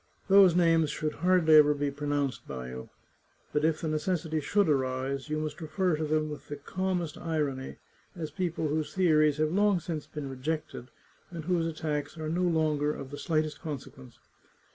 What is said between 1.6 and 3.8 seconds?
be pronounced by you. But if